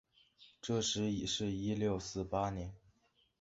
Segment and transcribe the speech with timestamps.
[0.59, 2.73] 这时已是一六四八年。